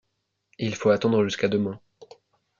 [0.57, 1.79] Il faut attendre jusqu’à demain.